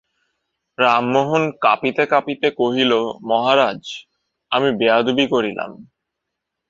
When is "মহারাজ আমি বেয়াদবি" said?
3.23-5.25